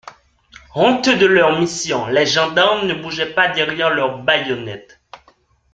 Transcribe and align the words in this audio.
Honteux 0.73 1.19
de 1.19 1.27
leur 1.27 1.59
mission, 1.59 2.07
les 2.07 2.25
gendarmes 2.25 2.87
ne 2.87 2.95
bougeaient 2.95 3.35
pas 3.35 3.49
derrière 3.53 3.91
leurs 3.91 4.23
baïonnettes. 4.23 4.99